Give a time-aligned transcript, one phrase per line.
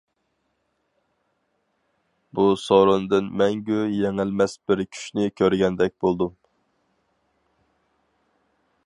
[2.39, 6.35] بۇ سورۇندىن مەڭگۈ يېڭىلمەس بىر كۈچنى كۆرگەندەك بولدۇم.